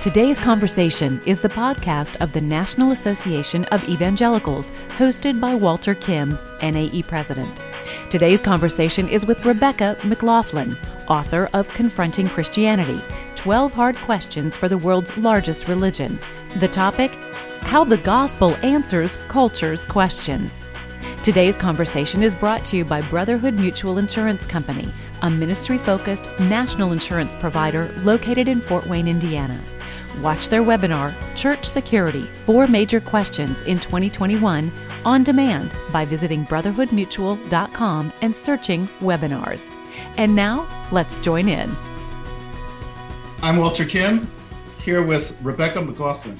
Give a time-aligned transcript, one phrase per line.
[0.00, 6.38] Today's conversation is the podcast of the National Association of Evangelicals, hosted by Walter Kim,
[6.62, 7.60] NAE President.
[8.08, 10.78] Today's conversation is with Rebecca McLaughlin,
[11.08, 13.02] author of Confronting Christianity
[13.34, 16.20] 12 Hard Questions for the World's Largest Religion.
[16.58, 17.12] The topic
[17.62, 20.64] How the Gospel Answers Culture's Questions.
[21.24, 24.88] Today's conversation is brought to you by Brotherhood Mutual Insurance Company,
[25.22, 29.60] a ministry focused national insurance provider located in Fort Wayne, Indiana.
[30.22, 34.72] Watch their webinar, Church Security Four Major Questions in 2021,
[35.04, 39.70] on demand by visiting brotherhoodmutual.com and searching webinars.
[40.16, 41.74] And now, let's join in.
[43.42, 44.28] I'm Walter Kim,
[44.82, 46.36] here with Rebecca McLaughlin.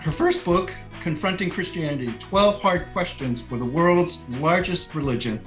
[0.00, 5.38] Her first book, Confronting Christianity 12 Hard Questions for the World's Largest Religion,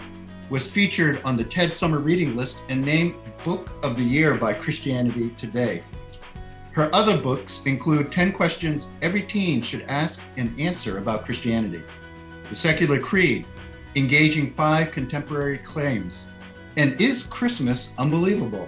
[0.52, 4.54] was featured on the TED Summer Reading List and named Book of the Year by
[4.54, 5.82] Christianity Today.
[6.74, 11.84] Her other books include 10 questions every teen should ask and answer about Christianity,
[12.50, 13.46] The Secular Creed,
[13.96, 16.32] Engaging Five Contemporary Claims,
[16.76, 18.68] and Is Christmas Unbelievable?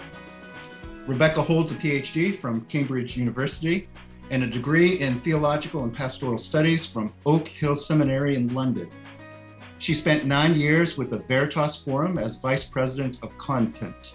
[1.08, 3.90] Rebecca holds a PhD from Cambridge University
[4.30, 8.88] and a degree in theological and pastoral studies from Oak Hill Seminary in London.
[9.80, 14.14] She spent nine years with the Veritas Forum as Vice President of Content.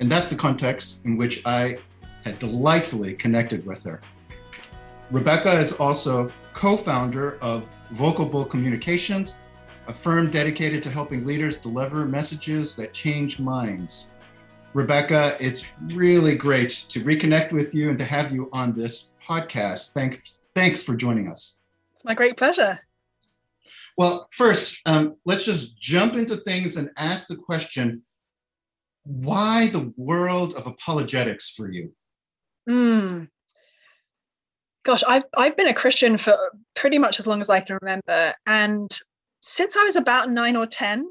[0.00, 1.78] And that's the context in which I
[2.24, 4.00] had delightfully connected with her.
[5.10, 9.40] Rebecca is also co founder of Vocable Communications,
[9.88, 14.12] a firm dedicated to helping leaders deliver messages that change minds.
[14.72, 19.92] Rebecca, it's really great to reconnect with you and to have you on this podcast.
[19.92, 21.58] Thanks, thanks for joining us.
[21.94, 22.78] It's my great pleasure.
[23.98, 28.02] Well, first, um, let's just jump into things and ask the question
[29.04, 31.92] why the world of apologetics for you?
[32.70, 33.28] Mm.
[34.84, 36.36] Gosh, I've I've been a Christian for
[36.74, 38.88] pretty much as long as I can remember, and
[39.40, 41.06] since I was about nine or ten,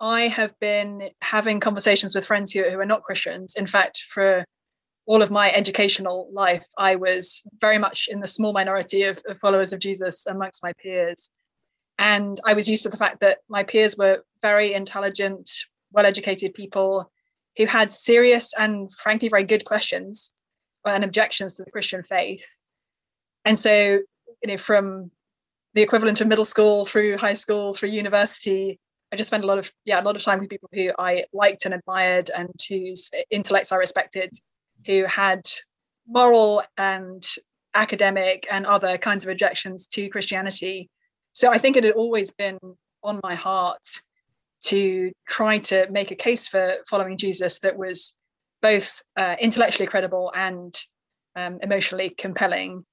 [0.00, 3.56] I have been having conversations with friends who, who are not Christians.
[3.56, 4.44] In fact, for
[5.06, 9.38] all of my educational life, I was very much in the small minority of, of
[9.38, 11.30] followers of Jesus amongst my peers.
[11.98, 15.50] And I was used to the fact that my peers were very intelligent,
[15.92, 17.10] well educated people
[17.56, 20.32] who had serious and frankly very good questions
[20.84, 22.46] and objections to the Christian faith.
[23.44, 25.10] And so, you know, from
[25.74, 28.78] the equivalent of middle school through high school through university,
[29.12, 31.24] I just spent a lot of yeah a lot of time with people who I
[31.32, 34.30] liked and admired and whose intellects I respected,
[34.86, 35.40] who had
[36.06, 37.24] moral and
[37.74, 40.90] academic and other kinds of objections to Christianity.
[41.32, 42.58] So I think it had always been
[43.02, 43.86] on my heart
[44.64, 48.17] to try to make a case for following Jesus that was
[48.62, 50.74] both uh, intellectually credible and
[51.36, 52.84] um, emotionally compelling.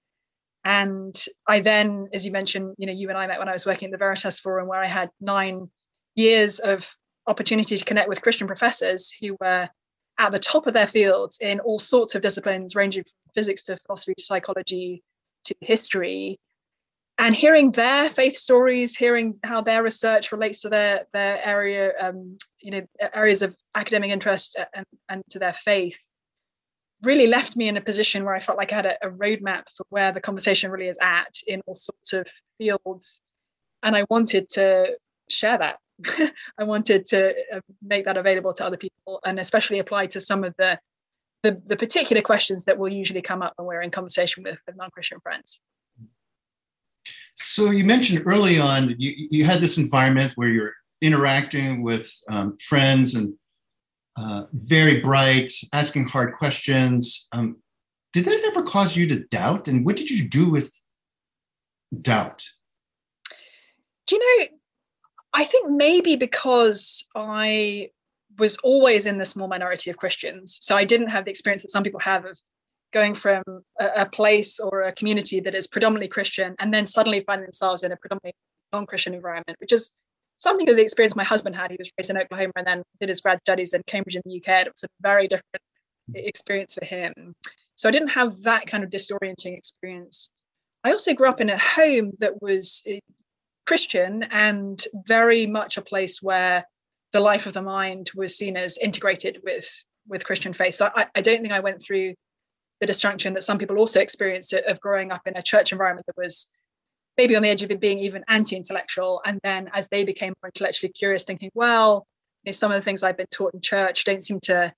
[0.64, 1.16] And
[1.48, 3.88] I then, as you mentioned, you know, you and I met when I was working
[3.88, 5.70] at the Veritas Forum, where I had nine
[6.16, 6.96] years of
[7.28, 9.70] opportunity to connect with Christian professors who were
[10.18, 13.78] at the top of their fields in all sorts of disciplines, ranging from physics to
[13.86, 15.04] philosophy to psychology
[15.46, 16.40] to history.
[17.18, 22.38] And hearing their faith stories, hearing how their research relates to their their area, um,
[22.66, 22.82] you know,
[23.14, 26.04] areas of academic interest and, and to their faith,
[27.04, 29.70] really left me in a position where I felt like I had a, a roadmap
[29.76, 32.28] for where the conversation really is at in all sorts of
[32.58, 33.22] fields.
[33.84, 34.98] And I wanted to
[35.30, 35.78] share that
[36.58, 40.44] I wanted to uh, make that available to other people and especially apply to some
[40.44, 40.80] of the,
[41.44, 44.76] the, the particular questions that will usually come up when we're in conversation with, with
[44.76, 45.62] non-Christian friends.
[47.36, 52.12] So you mentioned early on that you, you had this environment where you're interacting with
[52.30, 53.34] um, friends and
[54.18, 57.28] uh, very bright, asking hard questions.
[57.32, 57.58] Um,
[58.14, 59.68] did that ever cause you to doubt?
[59.68, 60.72] And what did you do with
[62.02, 62.44] doubt?
[64.08, 64.48] Do you know,
[65.34, 67.90] I think maybe because I
[68.38, 71.72] was always in the small minority of Christians, so I didn't have the experience that
[71.72, 72.40] some people have of
[72.94, 73.44] going from
[73.80, 77.84] a, a place or a community that is predominantly Christian and then suddenly finding themselves
[77.84, 78.34] in a predominantly
[78.72, 79.92] non-Christian environment, which is
[80.46, 81.72] something of the experience my husband had.
[81.72, 84.38] He was raised in Oklahoma and then did his grad studies in Cambridge in the
[84.38, 84.68] UK.
[84.68, 85.64] It was a very different
[86.12, 86.28] mm.
[86.32, 87.34] experience for him.
[87.76, 90.30] So I didn't have that kind of disorienting experience.
[90.84, 93.00] I also grew up in a home that was eh,
[93.66, 96.64] Christian and very much a place where
[97.12, 99.68] the life of the mind was seen as integrated with
[100.08, 100.76] with Christian faith.
[100.76, 102.14] So I, I don't think I went through
[102.80, 106.22] the dysfunction that some people also experienced of growing up in a church environment that
[106.22, 106.48] was
[107.18, 109.22] maybe on the edge of it being even anti-intellectual.
[109.26, 112.08] And then as they became more intellectually curious, thinking, well,
[112.44, 114.74] you know, some of the things I've been taught in church don't seem to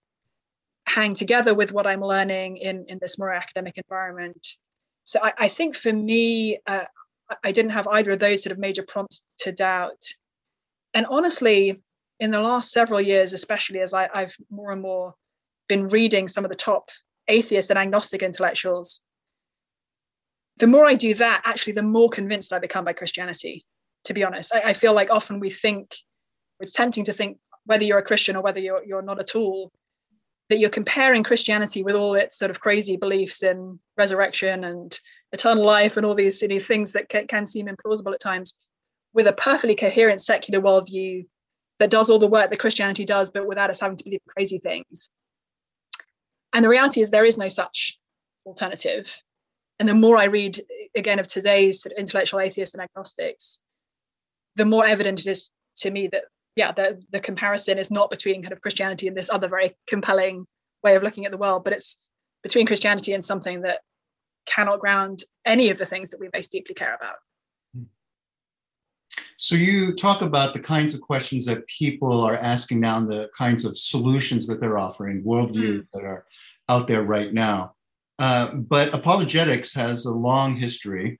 [0.87, 4.55] hang together with what I'm learning in, in this more academic environment.
[5.03, 6.85] So I, I think for me, uh,
[7.43, 10.01] I didn't have either of those sort of major prompts to doubt.
[10.93, 11.81] And honestly,
[12.19, 15.13] in the last several years, especially as I, I've more and more
[15.67, 16.89] been reading some of the top
[17.27, 19.03] atheist and agnostic intellectuals,
[20.59, 23.65] the more I do that, actually, the more convinced I become by Christianity.
[24.05, 25.95] To be honest, I, I feel like often we think
[26.59, 29.71] it's tempting to think whether you're a Christian or whether you're you're not at all,
[30.49, 34.97] that you're comparing Christianity with all its sort of crazy beliefs in resurrection and
[35.33, 38.53] eternal life and all these you know, things that can, seem implausible at times,
[39.13, 41.25] with a perfectly coherent secular worldview
[41.79, 44.59] that does all the work that Christianity does, but without us having to believe crazy
[44.59, 45.09] things.
[46.53, 47.99] And the reality is there is no such
[48.45, 49.21] alternative.
[49.79, 50.59] And the more I read
[50.95, 53.59] again of today's sort of intellectual atheists and agnostics,
[54.55, 56.23] the more evident it is to me that
[56.55, 60.47] yeah, the the comparison is not between kind of Christianity and this other very compelling
[60.83, 61.97] way of looking at the world, but it's
[62.41, 63.81] between Christianity and something that
[64.47, 67.17] cannot ground any of the things that we most deeply care about.
[69.37, 73.29] So you talk about the kinds of questions that people are asking now and the
[73.37, 75.87] kinds of solutions that they're offering, worldviews mm.
[75.93, 76.25] that are
[76.69, 77.75] out there right now.
[78.19, 81.19] Uh, but apologetics has a long history,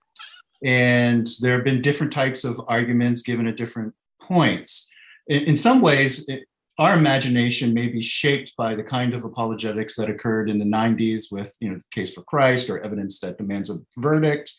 [0.64, 4.90] and there have been different types of arguments given at different points.
[5.28, 6.46] In, in some ways, it,
[6.80, 11.32] our imagination may be shaped by the kind of apologetics that occurred in the 90s
[11.32, 14.54] with, you know, the case for Christ or evidence that demands a verdict.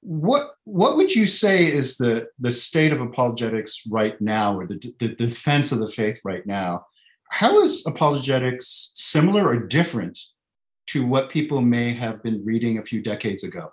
[0.00, 4.94] What what would you say is the the state of apologetics right now, or the,
[5.00, 6.84] the defense of the faith right now?
[7.30, 10.18] How is apologetics similar or different
[10.88, 13.72] to what people may have been reading a few decades ago?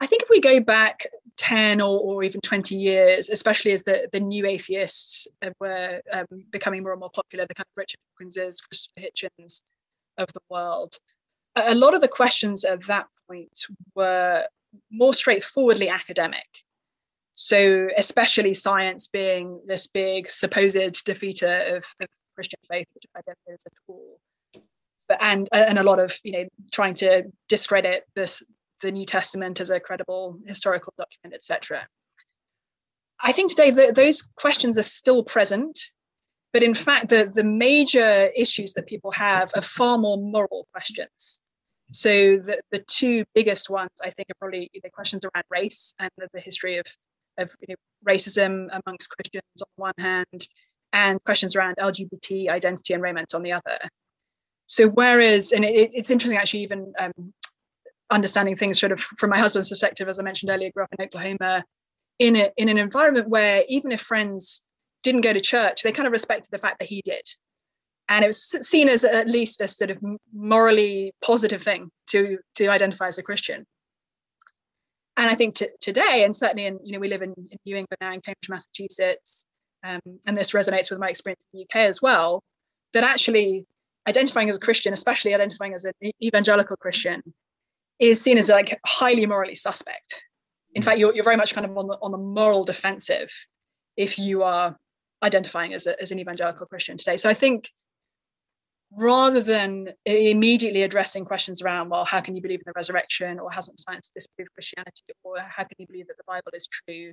[0.00, 1.06] I think if we go back
[1.36, 5.26] 10 or, or even 20 years, especially as the, the new atheists
[5.60, 9.62] were um, becoming more and more popular, the kind of Richard Dawkinses, Christopher Hitchens
[10.18, 10.96] of the world,
[11.56, 13.58] a lot of the questions at that point
[13.94, 14.46] were
[14.90, 16.46] more straightforwardly academic.
[17.34, 23.38] So, especially science being this big supposed defeater of, of Christian faith, which I don't
[23.46, 24.18] know is at all
[25.08, 28.42] but and uh, and a lot of you know trying to discredit this
[28.82, 31.86] the New Testament as a credible historical document, etc.
[33.22, 35.78] I think today the, those questions are still present,
[36.52, 41.40] but in fact the the major issues that people have are far more moral questions.
[41.92, 46.10] So the, the two biggest ones I think are probably the questions around race and
[46.18, 46.86] the, the history of
[47.38, 50.48] of you know, racism amongst Christians on one hand,
[50.92, 53.78] and questions around LGBT identity and raiment on the other.
[54.66, 57.32] So whereas, and it, it's interesting actually, even um,
[58.10, 61.04] understanding things sort of from my husband's perspective, as I mentioned earlier, grew up in
[61.04, 61.64] Oklahoma,
[62.18, 64.62] in a, in an environment where even if friends
[65.02, 67.22] didn't go to church, they kind of respected the fact that he did,
[68.08, 69.98] and it was seen as at least a sort of
[70.32, 73.64] morally positive thing to to identify as a Christian.
[75.18, 77.76] And I think t- today, and certainly in you know we live in, in New
[77.76, 79.46] England now in Cambridge, Massachusetts,
[79.84, 82.42] um, and this resonates with my experience in the UK as well.
[82.92, 83.66] That actually
[84.08, 85.92] identifying as a Christian, especially identifying as an
[86.22, 87.22] evangelical Christian,
[87.98, 90.22] is seen as like highly morally suspect.
[90.74, 90.84] In mm.
[90.84, 93.30] fact, you're, you're very much kind of on the on the moral defensive
[93.96, 94.76] if you are
[95.22, 97.16] identifying as, a, as an evangelical Christian today.
[97.16, 97.70] So I think
[98.98, 103.50] rather than immediately addressing questions around, well, how can you believe in the resurrection, or
[103.50, 107.12] hasn't science disproved Christianity, or how can you believe that the Bible is true?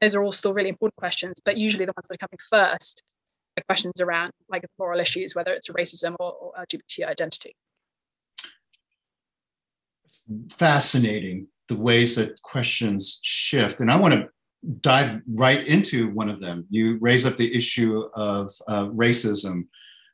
[0.00, 3.02] Those are all still really important questions, but usually the ones that are coming first
[3.66, 7.54] questions around like moral issues, whether it's racism or, or LGBT identity
[10.50, 13.80] fascinating the ways that questions shift.
[13.80, 14.28] And I want to
[14.80, 16.66] dive right into one of them.
[16.70, 19.66] You raise up the issue of uh, racism.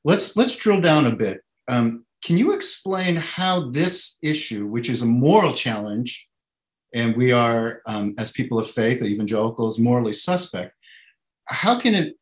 [0.05, 1.41] Let's let's drill down a bit.
[1.69, 6.27] Um, can you explain how this issue, which is a moral challenge,
[6.95, 10.73] and we are, um, as people of faith, evangelicals, morally suspect,
[11.49, 12.15] how can it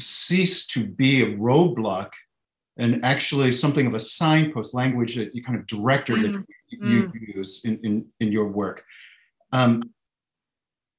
[0.00, 2.10] cease to be a roadblock
[2.76, 6.32] and actually something of a signpost language that you kind of director mm.
[6.32, 7.12] that you mm.
[7.34, 8.82] use in, in, in your work.
[9.52, 9.82] Um,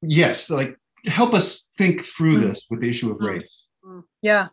[0.02, 2.42] yes, like help us think through mm.
[2.44, 3.36] this with the issue of mm.
[3.36, 3.64] race.
[3.86, 4.04] Mm.
[4.22, 4.50] Yeah.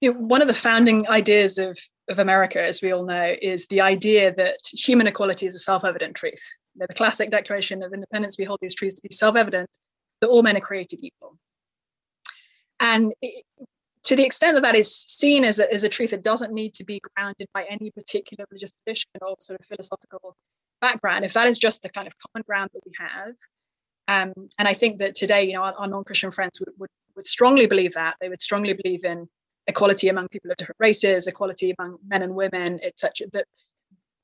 [0.00, 1.78] You know, one of the founding ideas of,
[2.08, 5.84] of America, as we all know, is the idea that human equality is a self
[5.84, 6.42] evident truth.
[6.76, 9.70] The classic Declaration of Independence, we hold these truths to be self evident
[10.20, 11.38] that all men are created equal.
[12.80, 13.14] And
[14.06, 16.74] to the extent that that is seen as a, as a truth, it doesn't need
[16.74, 20.36] to be grounded by any particular religious tradition or sort of philosophical
[20.80, 21.24] background.
[21.24, 23.34] If that is just the kind of common ground that we have,
[24.08, 27.26] um, and I think that today, you know, our, our non-Christian friends would, would, would
[27.26, 29.28] strongly believe that they would strongly believe in
[29.66, 33.26] equality among people of different races, equality among men and women, etc.
[33.32, 33.46] That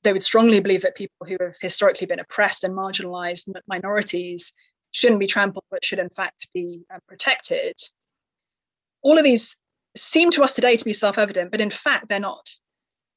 [0.03, 4.53] they would strongly believe that people who have historically been oppressed and marginalized minorities
[4.91, 7.75] shouldn't be trampled, but should in fact be um, protected.
[9.01, 9.59] All of these
[9.95, 12.49] seem to us today to be self evident, but in fact, they're not.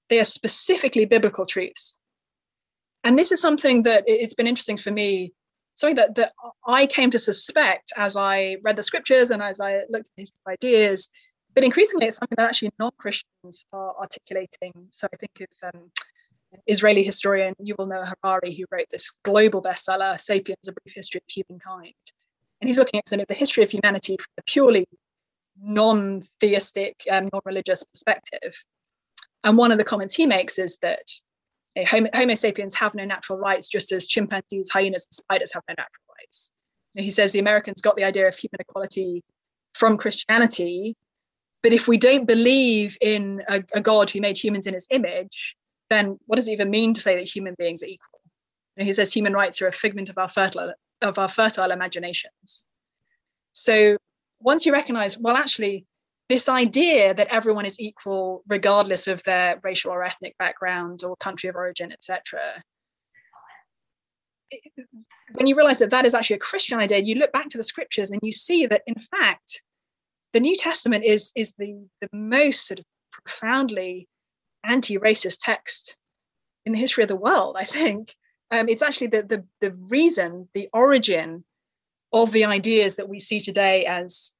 [0.08, 1.98] They are specifically biblical truths.
[3.04, 5.32] And this is something that it's been interesting for me,
[5.74, 6.32] something that, that
[6.66, 10.32] I came to suspect as I read the scriptures and as I looked at his
[10.48, 11.08] ideas.
[11.54, 14.72] But increasingly, it's something that actually non Christians are articulating.
[14.90, 15.90] So I think of um,
[16.66, 21.32] Israeli historian Yuval Noah Harari, who wrote this global bestseller, Sapiens, A Brief History of
[21.32, 21.94] Humankind.
[22.60, 24.86] And he's looking at sort of the history of humanity from a purely
[25.60, 28.54] non-theistic, um, non-religious perspective.
[29.44, 31.02] And one of the comments he makes is that
[31.74, 35.52] you know, Homo, Homo, sapiens have no natural rights, just as chimpanzees, hyenas, and spiders
[35.52, 36.50] have no natural rights.
[36.94, 39.22] Know, he says the Americans got the idea of human equality
[39.74, 40.96] from Christianity,
[41.62, 45.56] but if we don't believe in a, a God who made humans in his image,
[45.90, 48.20] then what does it even mean to say that human beings are equal?
[48.78, 52.66] he says human rights are a figment of our fertile of our fertile imaginations.
[53.52, 53.96] So
[54.46, 55.84] once you recognize, well, actually,
[56.28, 61.48] this idea that everyone is equal regardless of their racial or ethnic background or country
[61.48, 62.40] of origin, etc.
[65.32, 67.64] When you realize that that is actually a Christian idea, you look back to the
[67.64, 69.62] scriptures and you see that, in fact,
[70.32, 74.06] the New Testament is is the the most sort of profoundly
[74.62, 75.98] anti-racist text
[76.64, 77.56] in the history of the world.
[77.58, 78.14] I think
[78.52, 81.44] um, it's actually the, the the reason, the origin
[82.12, 84.35] of the ideas that we see today as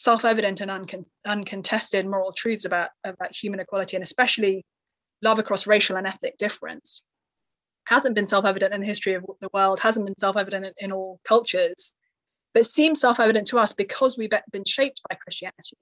[0.00, 4.64] self-evident and uncon- uncontested moral truths about about human equality, and especially
[5.22, 7.02] love across racial and ethnic difference,
[7.84, 11.20] hasn't been self-evident in the history of the world, hasn't been self-evident in, in all
[11.24, 11.94] cultures,
[12.54, 15.76] but seems self-evident to us because we've been shaped by Christianity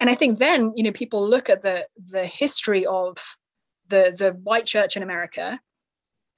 [0.00, 3.16] and I think then you know people look at the the history of
[3.88, 5.58] the the white church in America,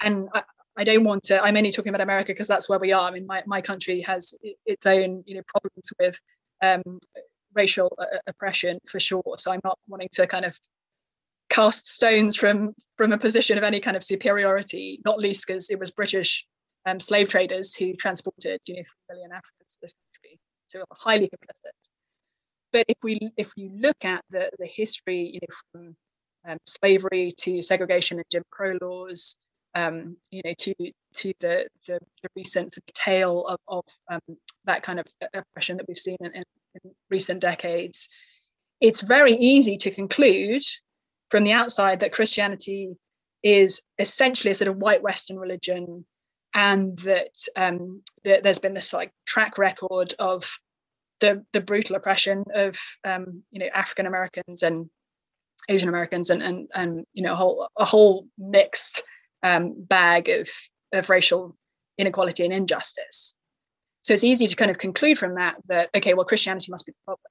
[0.02, 0.42] and I,
[0.76, 1.42] I don't want to.
[1.42, 3.08] I'm only talking about America because that's where we are.
[3.08, 6.18] I mean, my my country has its own you know problems with
[6.62, 6.82] um,
[7.54, 9.34] racial uh, oppression for sure.
[9.36, 10.58] So I'm not wanting to kind of
[11.48, 15.78] cast stones from from a position of any kind of superiority, not least because it
[15.78, 16.46] was British
[16.86, 20.38] um, slave traders who transported you know three million Africans to this country.
[20.68, 21.72] So highly complicit.
[22.72, 25.96] But if we if you look at the the history, you know, from
[26.48, 29.36] um, slavery to segregation and Jim Crow laws,
[29.74, 30.74] um, you know, to
[31.14, 35.98] to the the, the recent tale of, of um, that kind of oppression that we've
[35.98, 36.44] seen in, in,
[36.84, 38.08] in recent decades,
[38.80, 40.62] it's very easy to conclude
[41.30, 42.96] from the outside that Christianity
[43.42, 46.04] is essentially a sort of white Western religion,
[46.54, 50.58] and that, um, that there's been this like track record of
[51.20, 54.90] the the brutal oppression of um, you know African Americans and
[55.68, 59.02] Asian Americans and and and you know a whole a whole mixed
[59.42, 60.48] um, bag of
[60.92, 61.56] of racial
[61.98, 63.36] inequality and injustice.
[64.02, 66.92] So it's easy to kind of conclude from that that okay, well Christianity must be
[66.92, 67.30] the problem.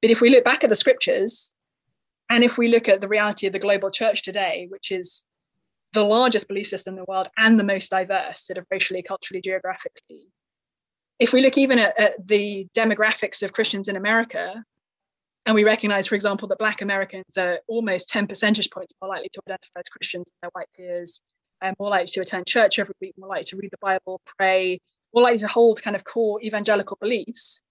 [0.00, 1.52] But if we look back at the scriptures,
[2.28, 5.24] and if we look at the reality of the global church today, which is
[5.92, 9.40] the largest belief system in the world and the most diverse, sort of racially, culturally,
[9.40, 10.26] geographically,
[11.18, 14.64] if we look even at, at the demographics of Christians in America,
[15.46, 19.28] and we recognize, for example, that Black Americans are almost 10 percentage points more likely
[19.32, 21.20] to identify as Christians than their white peers,
[21.60, 24.78] and more likely to attend church every week, more likely to read the Bible, pray,
[25.14, 27.62] more likely to hold kind of core evangelical beliefs,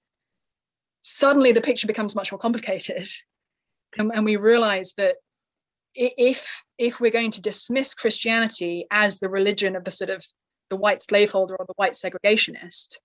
[1.01, 3.07] suddenly the picture becomes much more complicated.
[3.97, 5.15] And, and we realize that
[5.93, 10.25] if if we're going to dismiss Christianity as the religion of the sort of
[10.69, 12.97] the white slaveholder or the white segregationist,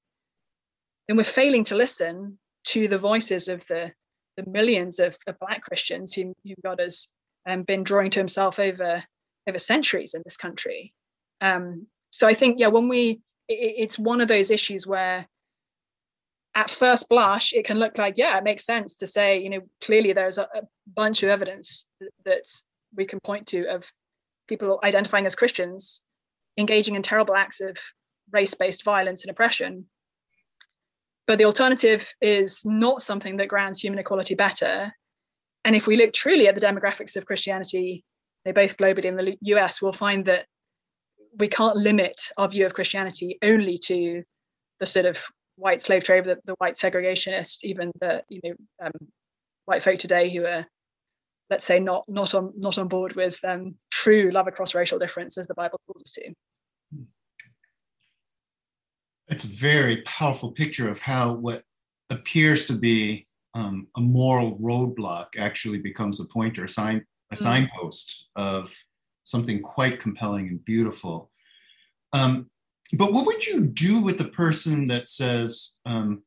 [1.09, 3.93] then we're failing to listen to the voices of the,
[4.37, 7.09] the millions of, of Black Christians whom, whom God has
[7.49, 9.03] um, been drawing to himself over,
[9.49, 10.93] over centuries in this country.
[11.41, 15.27] Um, so I think, yeah, when we, it, it's one of those issues where
[16.55, 19.61] at first blush, it can look like, yeah, it makes sense to say, you know,
[19.83, 20.63] clearly there's a, a
[20.95, 21.87] bunch of evidence
[22.25, 22.45] that
[22.95, 23.91] we can point to of
[24.49, 26.03] people identifying as Christians
[26.57, 27.77] engaging in terrible acts of
[28.33, 29.85] race based violence and oppression.
[31.27, 34.93] But the alternative is not something that grounds human equality better.
[35.65, 38.05] And if we look truly at the demographics of Christianity,
[38.45, 40.47] they both globally in the US, we'll find that
[41.39, 44.23] we can't limit our view of Christianity only to
[44.79, 45.23] the sort of
[45.57, 48.55] white slave trade, the, the white segregationist, even the you know
[48.85, 48.93] um,
[49.65, 50.67] white folk today who are,
[51.51, 55.37] let's say, not not on not on board with um, true love across racial difference
[55.39, 56.33] as the Bible calls us to.
[59.29, 61.65] It's a very powerful picture of how what
[62.11, 67.39] appears to be um, a moral roadblock actually becomes a pointer, a, sign, a mm.
[67.39, 68.73] signpost of
[69.25, 71.31] something quite compelling and beautiful.
[72.13, 72.51] Um,
[72.93, 76.23] but what would you do with the person that says, um,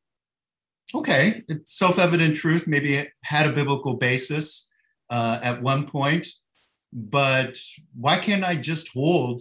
[0.94, 4.68] okay, it's self-evident truth, maybe it had a biblical basis
[5.08, 6.26] uh, at one point,
[6.92, 7.58] but
[7.94, 9.40] why can't I just hold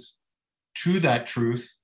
[0.75, 1.79] to that truth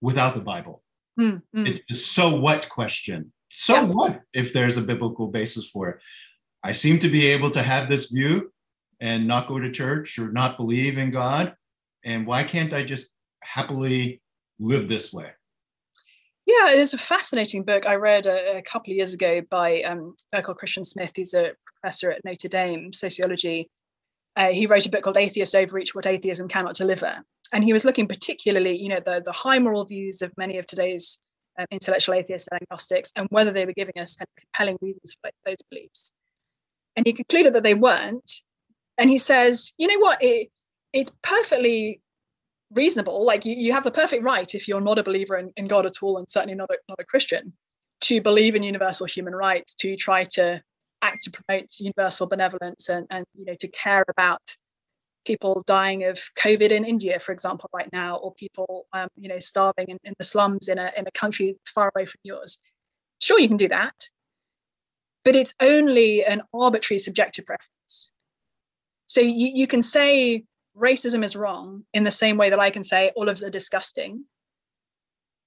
[0.00, 0.82] without the Bible?
[1.18, 1.68] Mm, mm.
[1.68, 3.32] It's the so what question.
[3.50, 3.84] So yeah.
[3.84, 5.98] what if there's a biblical basis for it?
[6.62, 8.52] I seem to be able to have this view
[9.00, 11.54] and not go to church or not believe in God.
[12.04, 13.10] And why can't I just
[13.42, 14.20] happily
[14.58, 15.30] live this way?
[16.46, 20.14] Yeah, it's a fascinating book I read a, a couple of years ago by um,
[20.32, 23.68] Christian Smith, who's a professor at Notre Dame, sociology.
[24.38, 27.24] Uh, he wrote a book called Atheists Overreach What Atheism Cannot Deliver.
[27.52, 30.66] And he was looking particularly, you know, the, the high moral views of many of
[30.66, 31.18] today's
[31.58, 35.56] um, intellectual atheists and agnostics and whether they were giving us compelling reasons for those
[35.70, 36.12] beliefs.
[36.94, 38.30] And he concluded that they weren't.
[38.96, 40.50] And he says, you know what, it,
[40.92, 42.00] it's perfectly
[42.72, 43.24] reasonable.
[43.24, 45.84] Like you, you have the perfect right if you're not a believer in, in God
[45.84, 47.52] at all, and certainly not a, not a Christian,
[48.02, 50.62] to believe in universal human rights, to try to
[51.02, 54.42] act to promote universal benevolence and, and you know to care about
[55.24, 59.38] people dying of COVID in India, for example, right now, or people um, you know
[59.38, 62.58] starving in, in the slums in a in a country far away from yours.
[63.20, 63.94] Sure, you can do that,
[65.24, 68.12] but it's only an arbitrary subjective preference.
[69.06, 70.44] So you, you can say
[70.76, 74.24] racism is wrong in the same way that I can say olives are disgusting.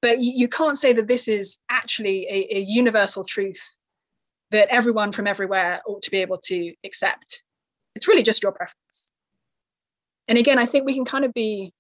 [0.02, 3.78] But you, can't say that this is actually a, a universal truth
[4.52, 7.44] that everyone from everywhere ought to be able to accept.
[7.96, 9.10] It's really just your preference.
[10.28, 11.74] And again, I think we can kind of be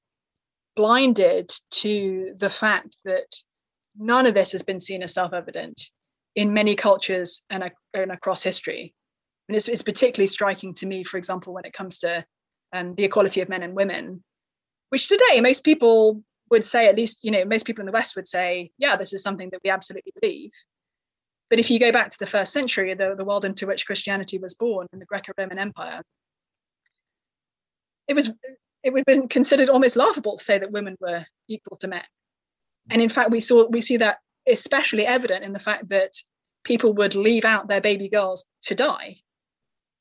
[0.75, 3.35] blinded to the fact that
[3.97, 5.89] none of this has been seen as self evident
[6.35, 8.93] in many cultures and, and across history.
[9.47, 12.25] And it's, it's particularly striking to me, for example, when it comes to
[12.73, 14.23] um, the equality of men and women,
[14.89, 18.15] which today most people would say, at least, you know, most people in the West
[18.15, 20.51] would say, yeah, this is something that we absolutely believe.
[21.51, 24.37] But if you go back to the first century, the, the world into which Christianity
[24.37, 26.01] was born in the Greco-Roman Empire,
[28.07, 28.31] it was
[28.83, 32.05] it would have been considered almost laughable to say that women were equal to men.
[32.89, 36.13] And in fact, we saw we see that especially evident in the fact that
[36.63, 39.17] people would leave out their baby girls to die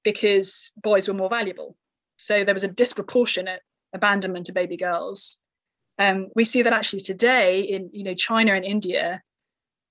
[0.04, 1.76] because boys were more valuable.
[2.16, 3.60] So there was a disproportionate
[3.92, 5.38] abandonment of baby girls.
[5.98, 9.20] Um, we see that actually today in you know China and India,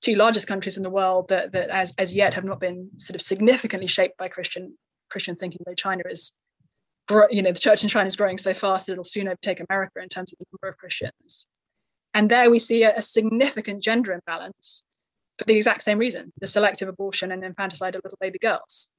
[0.02, 3.16] two largest countries in the world that, that as, as yet have not been sort
[3.16, 4.78] of significantly shaped by Christian
[5.10, 6.34] Christian thinking, though China is
[7.32, 10.00] you know the church in China is growing so fast that it'll soon overtake America
[10.00, 11.48] in terms of the number of Christians.
[12.14, 14.84] And there we see a, a significant gender imbalance
[15.38, 18.90] for the exact same reason, the selective abortion and infanticide of little baby girls.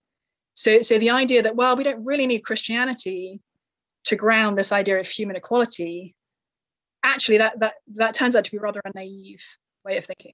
[0.55, 3.41] So, so the idea that, well, we don't really need Christianity
[4.05, 6.15] to ground this idea of human equality,
[7.03, 9.45] actually that that that turns out to be rather a naive
[9.85, 10.33] way of thinking.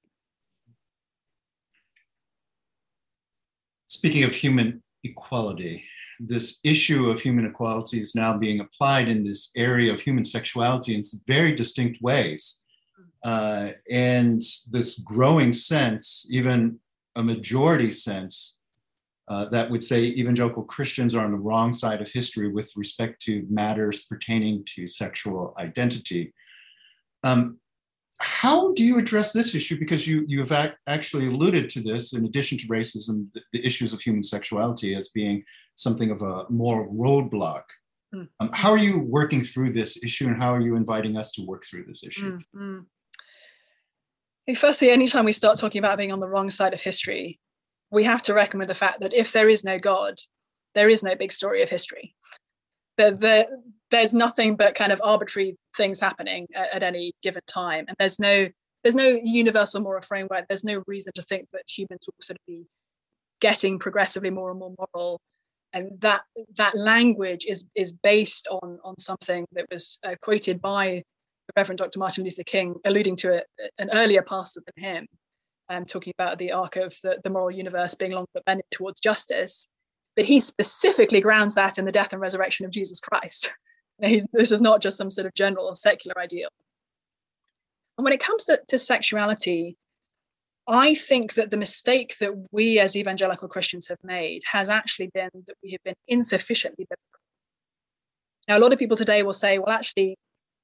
[3.87, 5.85] Speaking of human equality,
[6.19, 10.95] this issue of human equality is now being applied in this area of human sexuality
[10.95, 12.61] in very distinct ways.
[13.23, 16.79] Uh, and this growing sense, even
[17.17, 18.59] a majority sense,
[19.29, 23.21] uh, that would say evangelical Christians are on the wrong side of history with respect
[23.23, 26.33] to matters pertaining to sexual identity.
[27.25, 27.59] Um,
[28.19, 29.79] how do you address this issue?
[29.79, 33.65] Because you, you have ac- actually alluded to this, in addition to racism, the, the,
[33.65, 37.65] issues of human sexuality as being something of a moral roadblock.
[38.15, 38.29] Mm.
[38.41, 41.43] Um, how are you working through this issue and how are you inviting us to
[41.43, 42.39] work through this issue?
[42.55, 44.55] Mm-hmm.
[44.55, 47.41] Firstly, anytime we start talking about being on the wrong side of history,
[47.91, 50.19] we have to reckon with the fact that if there is no God,
[50.75, 52.15] there is no big story of history.
[52.97, 57.85] The, the, there's nothing but kind of arbitrary things happening at, at any given time,
[57.89, 58.49] and there's no
[58.83, 60.47] there's no universal moral framework.
[60.49, 62.67] There's no reason to think that humans will sort of be
[63.41, 65.21] getting progressively more and more moral,
[65.73, 66.23] and that
[66.57, 71.03] that language is is based on on something that was uh, quoted by
[71.47, 71.99] the Reverend Dr.
[71.99, 73.47] Martin Luther King, alluding to it,
[73.79, 75.07] an earlier pastor than him,
[75.69, 79.01] um, talking about the arc of the, the moral universe being long but bending towards
[79.01, 79.69] justice.
[80.17, 83.53] But he specifically grounds that in the death and resurrection of Jesus Christ.
[83.99, 86.49] this is not just some sort of general secular ideal.
[87.99, 89.77] And when it comes to, to sexuality,
[90.69, 95.31] I think that the mistake that we as evangelical Christians have made has actually been
[95.47, 97.21] that we have been insufficiently biblical.
[98.49, 100.17] Now, a lot of people today will say, well, actually,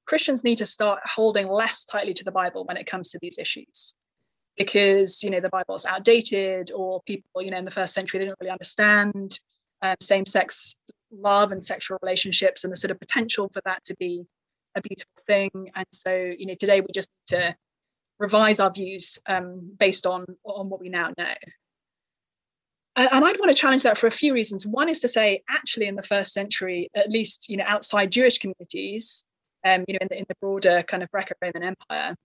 [0.05, 3.37] Christians need to start holding less tightly to the Bible when it comes to these
[3.37, 3.95] issues
[4.57, 8.25] because you know the Bible's outdated, or people you know in the first century they
[8.25, 9.39] didn't really understand
[9.81, 10.75] um, same-sex
[11.13, 14.25] love and sexual relationships and the sort of potential for that to be
[14.75, 15.49] a beautiful thing.
[15.75, 17.55] And so you know today we just need to
[18.19, 21.33] revise our views um, based on on what we now know.
[22.95, 24.67] And, I'd want to challenge that for a few reasons.
[24.67, 28.37] One is to say, actually, in the first century, at least you know outside Jewish
[28.37, 29.25] communities,
[29.65, 32.15] um, you know in the, in the broader kind of Greco-Roman Empire,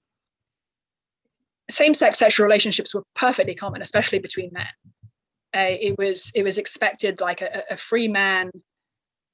[1.70, 4.66] same-sex sexual relationships were perfectly common, especially between men.
[5.55, 8.51] Uh, it was it was expected like a, a free man.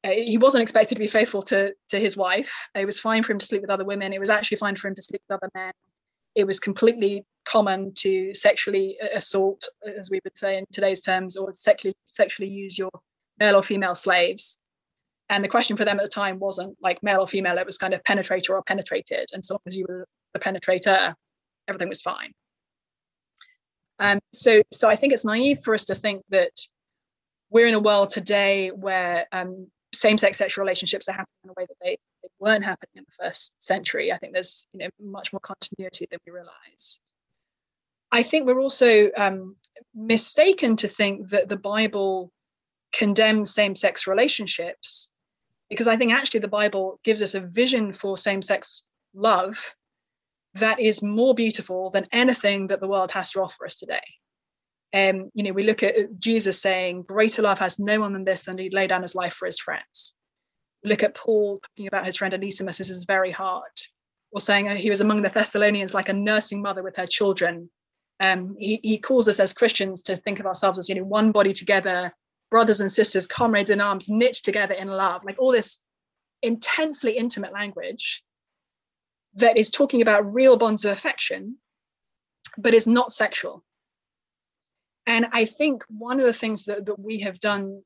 [0.05, 2.69] Uh, he wasn't expected to be faithful to to his wife.
[2.75, 4.13] It was fine for him to sleep with other women.
[4.13, 5.73] It was actually fine for him to sleep with other men.
[6.35, 9.67] It was completely common to sexually assault,
[9.99, 12.91] as we would say in today's terms, or sexually sexually use your
[13.39, 14.61] male or female slaves.
[15.31, 17.79] And the question for them at the time wasn't like male or female; it was
[17.79, 19.31] kind of penetrator or penetrated.
[19.33, 21.15] And so long as you were the penetrator,
[21.67, 22.33] everything was fine.
[24.01, 26.51] Um, so, so I think it's naive for us to think that
[27.51, 31.67] we're in a world today where um, same-sex sexual relationships are happening in a way
[31.67, 34.13] that they, they, weren't happening in the first century.
[34.13, 37.01] I think there's you know much more continuity than we realize.
[38.13, 39.57] I think we're also um,
[39.95, 42.31] mistaken to think that the Bible
[42.93, 45.11] condemns same-sex relationships
[45.69, 49.75] because I think actually the Bible gives us a vision for same-sex love
[50.55, 54.01] that is more beautiful than anything that the world has to offer us today.
[54.95, 58.45] Um, you know, we look at Jesus saying, Greater love has no one than this,
[58.45, 60.17] than he lay down his life for his friends.
[60.85, 63.89] We look at Paul talking about his friend Onesimus as his very heart,
[64.31, 67.69] or saying he was among the Thessalonians like a nursing mother with her children.
[68.21, 71.33] Um, he, he calls us as Christians to think of ourselves as, you know, one
[71.33, 72.15] body together,
[72.53, 75.79] brothers and sisters, comrades in arms, knit together in love, like all this
[76.43, 78.23] intensely intimate language
[79.35, 81.57] that is talking about real bonds of affection,
[82.59, 83.65] but is not sexual.
[85.07, 87.83] And I think one of the things that, that we have done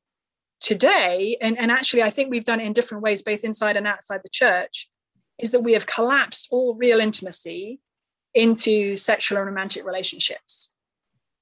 [0.59, 3.87] today, and, and actually I think we've done it in different ways, both inside and
[3.87, 4.89] outside the church,
[5.37, 7.79] is that we have collapsed all real intimacy
[8.33, 10.75] into sexual and romantic relationships.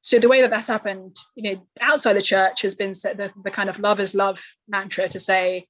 [0.01, 3.51] So the way that that's happened, you know, outside the church has been the, the
[3.51, 5.67] kind of love is love mantra to say,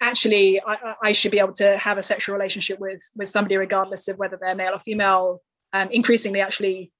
[0.00, 4.08] actually I, I, should be able to have a sexual relationship with with somebody regardless
[4.08, 5.40] of whether they're male or female
[5.72, 6.92] um, increasingly actually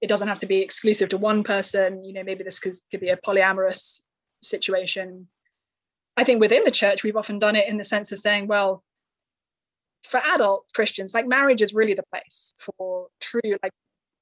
[0.00, 2.04] it doesn't have to be exclusive to one person.
[2.04, 4.00] You know maybe this could, could be a polyamorous
[4.42, 5.28] situation.
[6.16, 8.82] I think within the church we've often done it in the sense of saying well
[10.04, 13.72] for adult christians like marriage is really the place for true like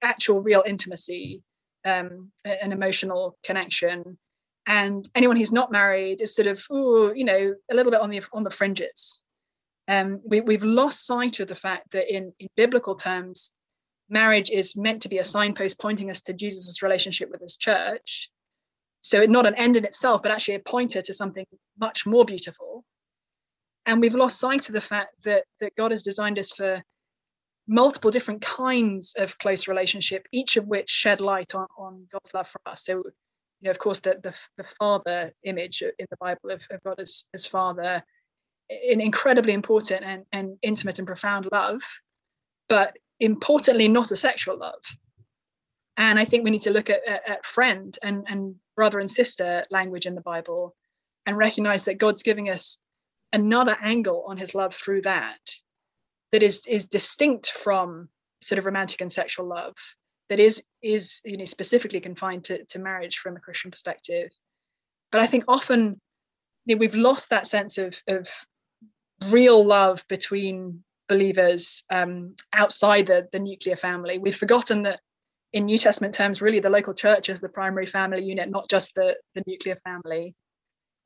[0.02, 1.42] actual real intimacy
[1.86, 4.18] um, an emotional connection.
[4.66, 8.10] And anyone who's not married is sort of ooh, you know a little bit on
[8.10, 9.20] the on the fringes.
[9.88, 13.52] Um, we, we've lost sight of the fact that in, in biblical terms
[14.08, 18.30] marriage is meant to be a signpost pointing us to jesus' relationship with his church.
[19.00, 21.46] So it's not an end in itself but actually a pointer to something
[21.78, 22.84] much more beautiful.
[23.84, 26.82] And we've lost sight of the fact that that god has designed us for
[27.68, 32.48] multiple different kinds of close relationship each of which shed light on, on god's love
[32.48, 32.84] for us.
[32.84, 33.02] So
[33.60, 37.00] you know, of course, the, the, the father image in the Bible of, of God
[37.00, 38.02] as, as father,
[38.68, 41.80] an incredibly important and, and intimate and profound love,
[42.68, 44.82] but importantly, not a sexual love.
[45.96, 49.10] And I think we need to look at, at, at friend and, and brother and
[49.10, 50.74] sister language in the Bible
[51.24, 52.78] and recognize that God's giving us
[53.32, 55.38] another angle on his love through that
[56.32, 58.08] that is is distinct from
[58.40, 59.74] sort of romantic and sexual love
[60.28, 64.30] that is is you know specifically confined to, to marriage from a Christian perspective.
[65.12, 66.00] But I think often
[66.64, 68.28] you know, we've lost that sense of of
[69.30, 74.18] real love between believers um, outside the, the nuclear family.
[74.18, 75.00] We've forgotten that
[75.52, 78.94] in New Testament terms, really the local church is the primary family unit, not just
[78.94, 80.34] the, the nuclear family.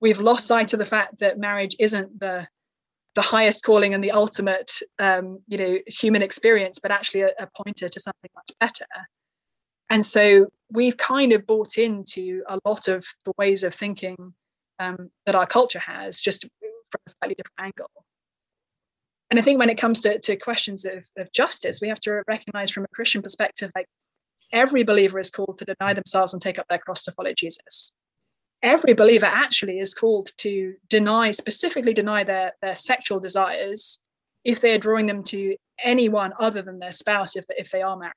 [0.00, 2.46] We've lost sight of the fact that marriage isn't the
[3.16, 7.48] the highest calling and the ultimate um, you know human experience but actually a, a,
[7.56, 8.86] pointer to something much better
[9.90, 14.32] and so we've kind of bought into a lot of the ways of thinking
[14.78, 17.90] um, that our culture has just from a slightly different angle
[19.30, 22.22] and i think when it comes to, to questions of, of justice we have to
[22.26, 23.86] recognize from a christian perspective like
[24.52, 27.92] every believer is called to deny themselves and take up their cross to follow jesus
[28.62, 34.00] every believer actually is called to deny, specifically deny their, their sexual desires
[34.44, 38.14] if they're drawing them to anyone other than their spouse if, if they are married.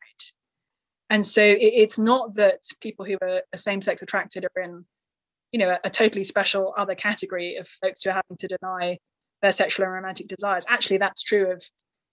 [1.10, 4.86] And so it, it's not that people who are, are same-sex attracted are in,
[5.52, 8.98] you know, a, a, totally special other category of folks who are having to deny
[9.44, 10.66] their sexual and romantic desires.
[10.68, 11.64] Actually, that's true of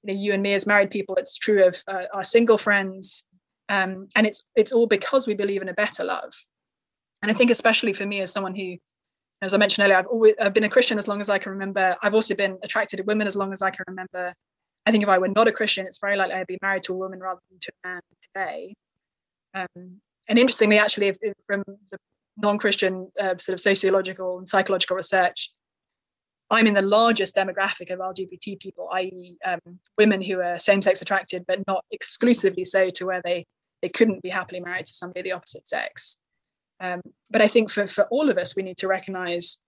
[0.03, 1.15] you know you and me as married people.
[1.15, 3.25] It's true of uh, our single friends.
[3.71, 6.35] Um, and it's it's all because we believe in a better love.
[7.23, 8.77] And I think especially for me as someone who,
[9.43, 11.53] as I mentioned earlier, I've always I've been a Christian as long as I can
[11.53, 11.97] remember.
[12.03, 14.35] I've also been attracted to women as long as I can remember.
[14.87, 16.95] I think if I were not a Christian, it's very likely I'd be married to
[16.95, 18.75] a woman rather than to a man today.
[19.55, 21.99] Um, and interestingly, actually, if, if from the
[22.39, 25.53] non-Christian uh, sort of sociological and psychological research,
[26.51, 29.61] I'm in the largest demographic of LGBT people, i.e., um,
[29.97, 33.47] women who are same-sex attracted, but not exclusively so to where they
[33.83, 36.19] they couldn't be happily married to somebody of the opposite sex.
[36.81, 39.59] Um, but I think for for all of us, we need to recognise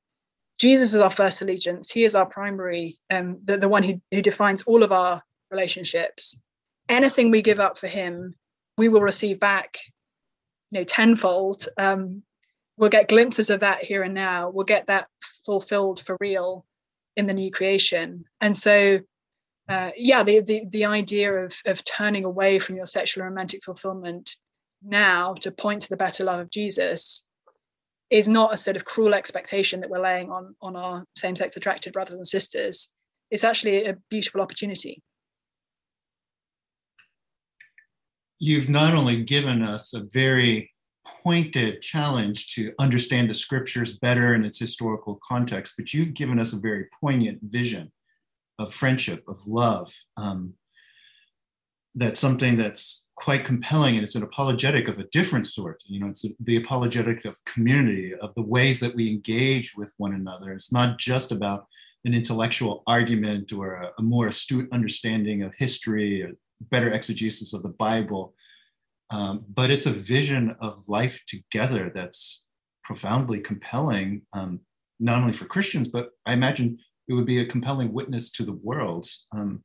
[0.59, 1.91] Jesus is our first allegiance.
[1.91, 6.41] He is our primary, um, the the one who who defines all of our relationships.
[6.89, 8.35] Anything we give up for Him,
[8.77, 9.79] we will receive back,
[10.71, 11.69] you know, tenfold.
[11.79, 12.23] Um,
[12.77, 14.51] we'll get glimpses of that here and now.
[14.51, 15.09] We'll get that
[15.45, 16.65] fulfilled for real
[17.17, 18.25] in the new creation.
[18.41, 19.01] And so,
[19.69, 23.63] uh, yeah, the, the, the idea of, of turning away from your sexual and romantic
[23.65, 24.37] fulfillment
[24.83, 27.27] now to point to the better love of Jesus
[28.11, 31.57] is not a sort of cruel expectation that we're laying on, on our same sex
[31.57, 32.91] attracted brothers and sisters.
[33.31, 35.03] It's actually a beautiful opportunity.
[38.39, 40.71] You've not only given us a very
[41.05, 46.53] pointed challenge to understand the scriptures better in its historical context, but you've given us
[46.53, 47.93] a very poignant vision
[48.59, 49.93] of friendship, of love.
[50.17, 50.55] Um,
[51.95, 55.83] that's something that's quite compelling and it's an apologetic of a different sort.
[55.87, 60.15] You know, it's the apologetic of community, of the ways that we engage with one
[60.15, 60.53] another.
[60.53, 61.67] It's not just about
[62.05, 66.33] an intellectual argument or a, a more astute understanding of history or
[66.71, 68.35] better exegesis of the Bible
[69.13, 72.45] um, but it's a vision of life together that's
[72.83, 74.61] profoundly compelling, um,
[74.99, 78.55] not only for Christians, but I imagine it would be a compelling witness to the
[78.55, 79.07] world.
[79.37, 79.63] Um,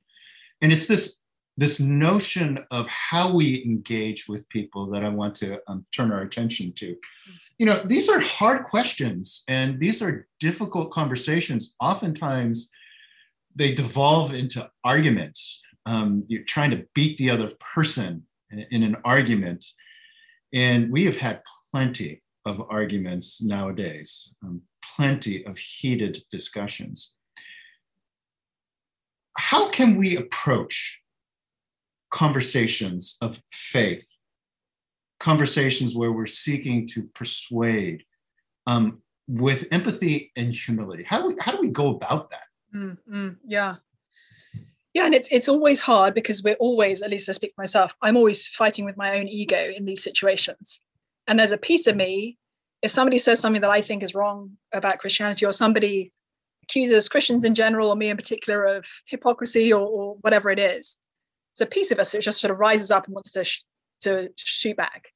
[0.62, 1.21] and it's this
[1.60, 6.21] this notion of how we engage with people that I want to um, turn our
[6.21, 6.95] attention to.
[7.57, 11.73] You know, these are hard questions and these are difficult conversations.
[11.79, 12.69] Oftentimes,
[13.55, 15.63] they devolve into arguments.
[15.88, 19.65] Um, you're trying to beat the other person in an argument.
[20.53, 24.62] And we have had plenty of arguments nowadays, um,
[24.95, 27.15] plenty of heated discussions.
[29.38, 31.01] How can we approach
[32.10, 34.07] conversations of faith,
[35.19, 38.03] conversations where we're seeking to persuade
[38.65, 41.03] um, with empathy and humility?
[41.03, 42.43] How do we, how do we go about that?
[42.73, 43.75] Mm, yeah,
[44.97, 47.95] yeah and it's it's always hard because we're always at least i speak for myself
[48.01, 50.81] i'm always fighting with my own ego in these situations.
[51.27, 52.38] And there's a piece of me
[52.81, 56.12] if somebody says something that i think is wrong about christianity or somebody
[56.63, 60.97] accuses christians in general or me in particular of hypocrisy or, or whatever it is
[61.53, 63.63] it's a piece of us that just sort of rises up and wants to sh-
[64.01, 65.12] to shoot back.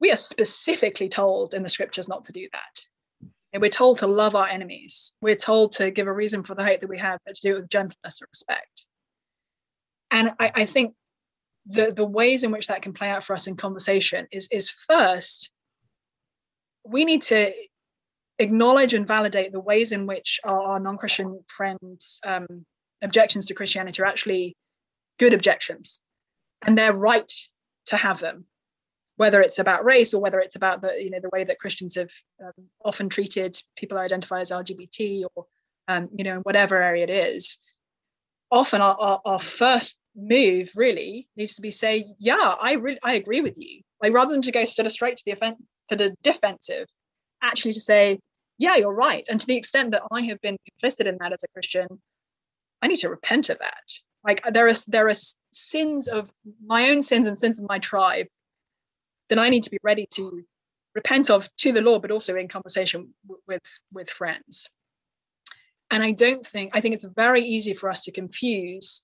[0.00, 2.80] We are specifically told in the scriptures not to do that
[3.56, 5.14] and we're told to love our enemies.
[5.22, 7.54] We're told to give a reason for the hate that we have, but to do
[7.54, 8.84] it with gentleness and respect.
[10.10, 10.92] And I, I think
[11.64, 14.68] the, the ways in which that can play out for us in conversation is, is
[14.68, 15.50] first,
[16.84, 17.50] we need to
[18.38, 22.46] acknowledge and validate the ways in which our, our non-Christian friends' um,
[23.00, 24.54] objections to Christianity are actually
[25.18, 26.02] good objections,
[26.66, 27.32] and they're right
[27.86, 28.44] to have them
[29.16, 31.94] whether it's about race or whether it's about the you know the way that Christians
[31.94, 32.10] have
[32.42, 35.46] um, often treated people who identify as LGBT or
[35.88, 37.58] um, you know whatever area it is.
[38.50, 43.14] Often our, our, our, first move really needs to be say, yeah, I really I
[43.14, 43.80] agree with you.
[44.02, 45.56] Like rather than to go sort of straight to the offense
[45.88, 46.86] to the defensive,
[47.42, 48.20] actually to say,
[48.58, 49.26] yeah, you're right.
[49.28, 51.88] And to the extent that I have been complicit in that as a Christian,
[52.82, 53.92] I need to repent of that.
[54.24, 55.14] Like there are there are
[55.50, 56.30] sins of
[56.64, 58.26] my own sins and sins of my tribe
[59.28, 60.44] then I need to be ready to
[60.94, 63.62] repent of to the Lord, but also in conversation w- with
[63.92, 64.68] with friends.
[65.90, 69.02] And I don't think I think it's very easy for us to confuse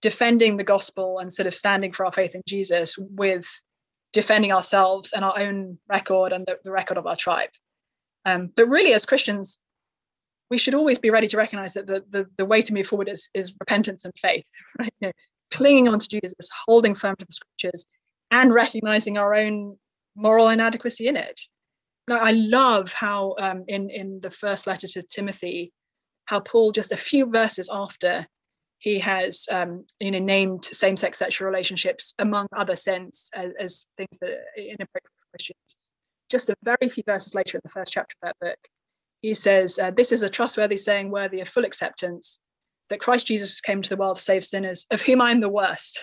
[0.00, 3.48] defending the gospel and sort of standing for our faith in Jesus with
[4.12, 7.50] defending ourselves and our own record and the, the record of our tribe.
[8.24, 9.60] Um, but really, as Christians,
[10.50, 13.08] we should always be ready to recognize that the, the, the way to move forward
[13.08, 14.48] is, is repentance and faith,
[14.78, 14.92] right?
[15.00, 15.12] You know,
[15.50, 17.86] clinging on to Jesus, holding firm to the scriptures,
[18.30, 19.76] and recognizing our own
[20.16, 21.40] moral inadequacy in it.
[22.10, 25.72] I love how um, in in the first letter to Timothy,
[26.24, 28.26] how Paul just a few verses after
[28.78, 34.18] he has um, you know named same-sex sexual relationships among other sins as, as things
[34.20, 35.76] that are inappropriate for Christians.
[36.30, 38.58] Just a very few verses later in the first chapter of that book,
[39.20, 42.40] he says, uh, "This is a trustworthy saying, worthy of full acceptance,
[42.88, 45.50] that Christ Jesus came to the world to save sinners, of whom I am the
[45.50, 46.00] worst."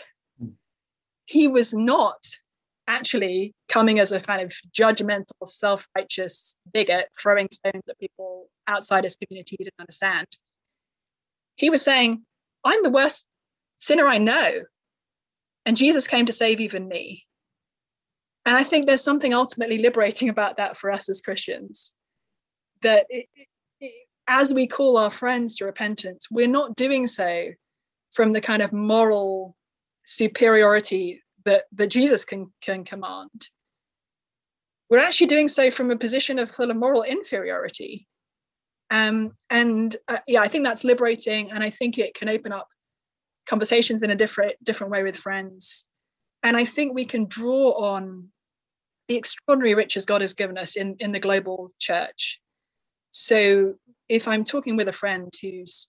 [1.25, 2.23] He was not
[2.87, 9.03] actually coming as a kind of judgmental, self righteous bigot throwing stones at people outside
[9.03, 10.27] his community he didn't understand.
[11.55, 12.23] He was saying,
[12.63, 13.27] I'm the worst
[13.75, 14.63] sinner I know.
[15.65, 17.25] And Jesus came to save even me.
[18.45, 21.93] And I think there's something ultimately liberating about that for us as Christians.
[22.83, 23.25] That it,
[23.81, 23.93] it,
[24.27, 27.47] as we call our friends to repentance, we're not doing so
[28.11, 29.55] from the kind of moral
[30.05, 33.49] superiority that, that Jesus can, can command.
[34.89, 38.07] We're actually doing so from a position of sort of moral inferiority.
[38.91, 42.67] Um, and uh, yeah, I think that's liberating, and I think it can open up
[43.47, 45.85] conversations in a different different way with friends.
[46.43, 48.29] And I think we can draw on
[49.07, 52.39] the extraordinary riches God has given us in, in the global church.
[53.11, 53.73] So
[54.09, 55.87] if I'm talking with a friend who's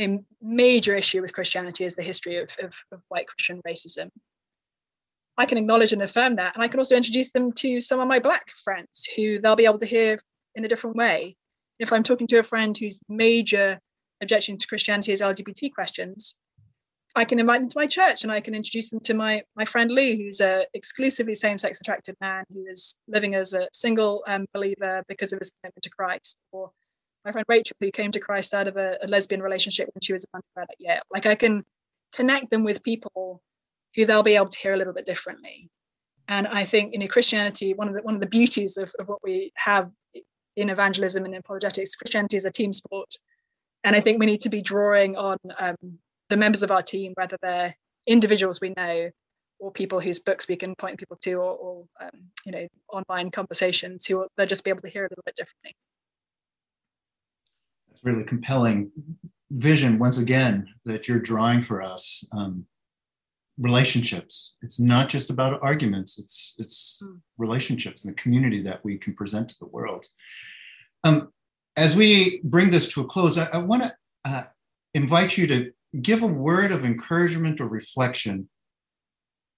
[0.00, 4.10] a major issue with Christianity is the history of, of, of white Christian racism,
[5.36, 6.54] I can acknowledge and affirm that.
[6.54, 9.66] And I can also introduce them to some of my Black friends who they'll be
[9.66, 10.18] able to hear
[10.54, 11.36] in a different way.
[11.78, 13.80] If I'm talking to a friend whose major
[14.22, 16.38] objection to Christianity is LGBT questions,
[17.16, 19.64] I can invite them to my church and I can introduce them to my my
[19.64, 24.46] friend Lee, who's a exclusively same-sex attracted man who is living as a single um,
[24.52, 26.70] believer because of his commitment to Christ, or
[27.24, 30.12] my friend Rachel, who came to Christ out of a, a lesbian relationship when she
[30.12, 31.02] was a undergrad at Yale.
[31.10, 31.64] Like I can
[32.12, 33.40] connect them with people
[33.94, 35.70] who they'll be able to hear a little bit differently.
[36.28, 39.08] And I think you know Christianity, one of the one of the beauties of, of
[39.08, 39.90] what we have
[40.56, 43.14] in evangelism and in apologetics, Christianity is a team sport.
[43.82, 45.76] And I think we need to be drawing on um,
[46.30, 49.10] the members of our team, whether they're individuals we know
[49.58, 53.30] or people whose books we can point people to or, or um, you know online
[53.30, 55.74] conversations who will they'll just be able to hear a little bit differently
[57.94, 58.90] that's really compelling
[59.52, 62.66] vision once again that you're drawing for us um,
[63.58, 67.20] relationships it's not just about arguments it's it's mm.
[67.38, 70.06] relationships and the community that we can present to the world
[71.04, 71.28] um,
[71.76, 74.42] as we bring this to a close i, I want to uh,
[74.92, 75.70] invite you to
[76.02, 78.48] give a word of encouragement or reflection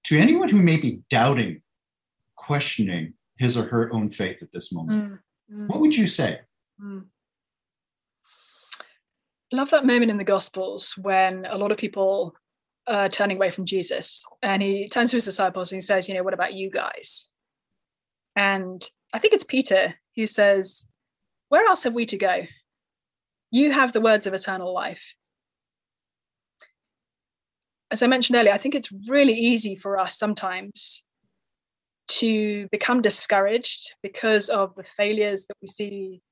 [0.05, 1.63] to anyone who may be doubting
[2.37, 5.19] questioning his or her own faith at this moment mm,
[5.51, 5.69] mm.
[5.69, 6.41] what would you say
[6.79, 7.03] mm.
[9.53, 12.35] I love that moment in the Gospels when a lot of people
[12.89, 14.25] are turning away from Jesus.
[14.43, 17.31] And he turns to his disciples and he says, You know, what about you guys?
[18.35, 20.87] And I think it's Peter who says,
[21.49, 22.43] Where else have we to go?
[23.53, 25.15] You have the words of eternal life.
[27.93, 31.05] As I mentioned earlier, I think it's really easy for us sometimes
[32.09, 36.23] to become discouraged because of the failures that we see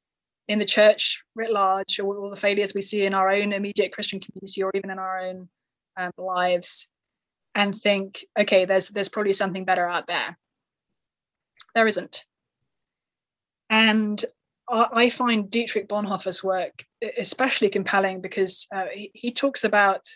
[0.49, 3.93] in the church writ large or all the failures we see in our own immediate
[3.93, 5.49] Christian community or even in our own
[5.97, 6.89] um, lives
[7.55, 10.37] and think, okay, there's there's probably something better out there.
[11.75, 12.25] There isn't.
[13.71, 14.25] And
[14.69, 16.85] I find Dietrich Bonhoeffer's work
[17.19, 20.07] especially compelling because uh, he, he talks about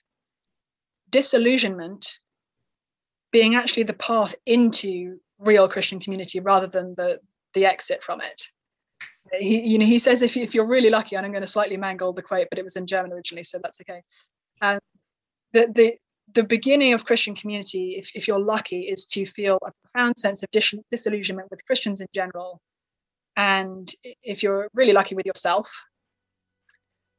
[1.10, 2.18] disillusionment
[3.30, 7.20] being actually the path into real Christian community rather than the
[7.54, 8.42] the exit from it.
[9.38, 11.46] He, you know, he says if, you, if you're really lucky, and I'm going to
[11.46, 14.02] slightly mangle the quote, but it was in German originally, so that's okay.
[14.62, 14.78] Um,
[15.52, 15.96] the, the,
[16.34, 20.42] the beginning of Christian community, if, if you're lucky, is to feel a profound sense
[20.42, 22.60] of dis- disillusionment with Christians in general.
[23.36, 25.70] And if you're really lucky with yourself,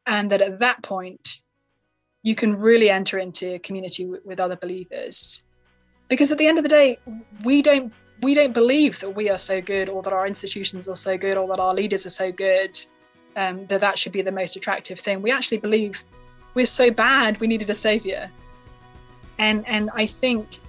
[0.05, 1.41] and that at that point,
[2.23, 5.43] you can really enter into community w- with other believers.
[6.07, 6.97] Because at the end of the day,
[7.43, 10.95] we don't we don't believe that we are so good or that our institutions are
[10.95, 12.79] so good or that our leaders are so good
[13.35, 15.21] um, that that should be the most attractive thing.
[15.21, 16.03] We actually believe
[16.53, 18.29] we're so bad we needed a savior
[19.37, 20.59] and and i think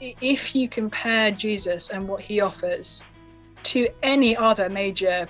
[0.00, 3.02] if you compare jesus and what he offers
[3.62, 5.26] to any other major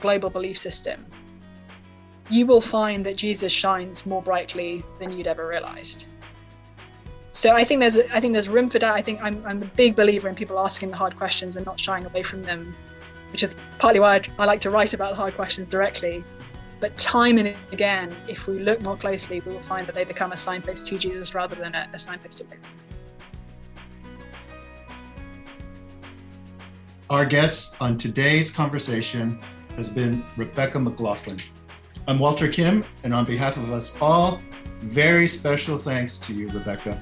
[0.00, 1.04] global belief system
[2.30, 6.06] you will find that jesus shines more brightly than you'd ever realized
[7.32, 9.66] so i think there's i think there's room for that i think i'm, I'm a
[9.66, 12.74] big believer in people asking the hard questions and not shying away from them
[13.32, 16.24] which is partly why I, I like to write about the hard questions directly
[16.80, 20.32] but time and again, if we look more closely, we will find that they become
[20.32, 22.68] a signpost to Jesus rather than a, a signpost to people
[27.12, 29.38] Our guest on today's conversation
[29.76, 31.38] has been Rebecca McLaughlin.
[32.08, 34.40] I'm Walter Kim, and on behalf of us all,
[34.80, 36.98] very special thanks to you, Rebecca.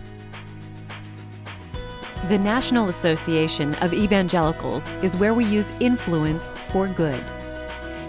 [2.31, 7.21] The National Association of Evangelicals is where we use influence for good.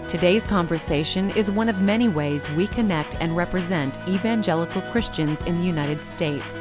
[0.06, 5.64] Today's conversation is one of many ways we connect and represent evangelical Christians in the
[5.64, 6.60] United States.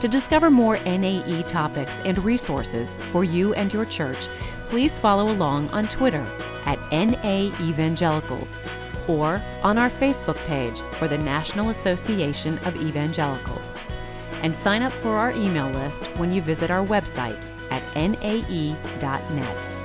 [0.00, 4.28] To discover more NAE topics and resources for you and your church,
[4.66, 6.24] please follow along on Twitter
[6.66, 8.60] at NA Evangelicals
[9.08, 13.65] or on our Facebook page for the National Association of Evangelicals.
[14.42, 19.75] And sign up for our email list when you visit our website at nae.net.